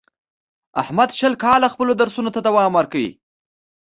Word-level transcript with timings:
احمد 0.81 1.09
شل 1.17 1.33
کاله 1.43 1.67
خپلو 1.73 1.91
درسونو 2.01 2.33
ته 2.35 2.39
دوام 2.47 2.71
ورکړ. 2.75 3.01